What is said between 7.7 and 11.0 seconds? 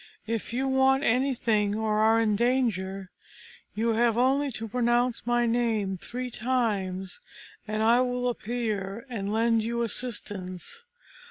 I will appear and lend you assistance.